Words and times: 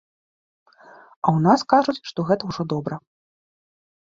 А 0.77 1.27
ў 1.35 1.43
нас 1.47 1.59
кажуць, 1.73 1.97
што 2.13 2.19
гэта 2.31 2.43
ўжо 2.53 2.61
добра. 2.75 2.95